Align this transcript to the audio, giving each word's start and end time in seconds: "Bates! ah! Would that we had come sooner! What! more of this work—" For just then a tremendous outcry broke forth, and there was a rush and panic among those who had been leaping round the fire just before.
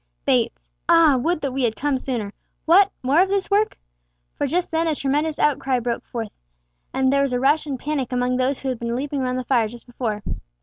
"Bates! 0.25 0.71
ah! 0.89 1.15
Would 1.17 1.41
that 1.41 1.51
we 1.51 1.61
had 1.61 1.75
come 1.75 1.95
sooner! 1.99 2.33
What! 2.65 2.91
more 3.03 3.21
of 3.21 3.27
this 3.29 3.51
work—" 3.51 3.77
For 4.33 4.47
just 4.47 4.71
then 4.71 4.87
a 4.87 4.95
tremendous 4.95 5.37
outcry 5.37 5.77
broke 5.77 6.03
forth, 6.07 6.31
and 6.91 7.13
there 7.13 7.21
was 7.21 7.33
a 7.33 7.39
rush 7.39 7.67
and 7.67 7.79
panic 7.79 8.11
among 8.11 8.37
those 8.37 8.61
who 8.61 8.69
had 8.69 8.79
been 8.79 8.95
leaping 8.95 9.19
round 9.19 9.37
the 9.37 9.43
fire 9.43 9.67
just 9.67 9.85
before. 9.85 10.23